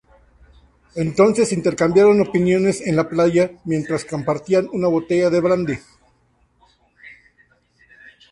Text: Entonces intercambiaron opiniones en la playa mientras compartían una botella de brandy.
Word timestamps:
Entonces 0.95 1.53
intercambiaron 1.53 2.21
opiniones 2.21 2.81
en 2.81 2.95
la 2.95 3.07
playa 3.07 3.51
mientras 3.65 4.03
compartían 4.03 4.67
una 4.73 4.87
botella 4.87 5.29
de 5.29 5.39
brandy. 5.41 5.77